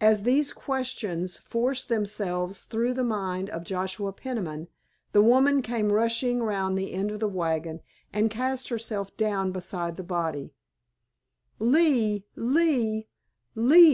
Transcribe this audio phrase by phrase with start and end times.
[0.00, 4.68] As these questions forced themselves through the mind of Joshua Peniman
[5.12, 9.98] the woman came rushing around the end of the wagon and cast herself down beside
[9.98, 10.54] the body.
[11.58, 13.10] "Lee, Lee,
[13.54, 13.86] Lee!"